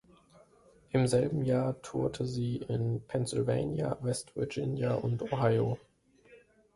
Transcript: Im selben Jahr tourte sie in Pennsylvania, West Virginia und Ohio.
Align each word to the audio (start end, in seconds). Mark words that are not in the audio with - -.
Im 0.89 1.05
selben 1.05 1.43
Jahr 1.43 1.79
tourte 1.83 2.25
sie 2.25 2.55
in 2.57 3.03
Pennsylvania, 3.07 3.99
West 4.01 4.35
Virginia 4.35 4.95
und 4.95 5.31
Ohio. 5.31 5.77